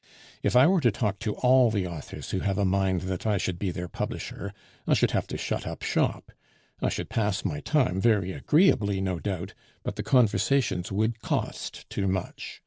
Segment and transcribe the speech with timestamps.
[0.41, 3.37] "If I were to talk to all the authors who have a mind that I
[3.37, 4.51] should be their publisher,
[4.87, 6.31] I should have to shut up shop;
[6.81, 9.53] I should pass my time very agreeably no doubt,
[9.83, 12.59] but the conversations would cost too much.